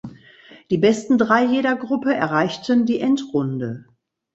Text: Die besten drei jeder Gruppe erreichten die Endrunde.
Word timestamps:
Die 0.71 0.79
besten 0.79 1.19
drei 1.19 1.45
jeder 1.45 1.75
Gruppe 1.75 2.11
erreichten 2.15 2.87
die 2.87 2.99
Endrunde. 2.99 3.85